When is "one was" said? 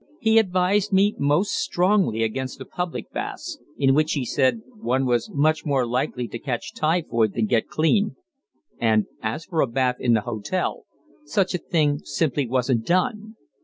4.77-5.29